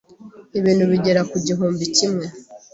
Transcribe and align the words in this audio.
ibintu 0.59 0.83
bigera 0.91 1.21
ku 1.29 1.37
gihumbi 1.45 1.83
kimwe 1.95 2.25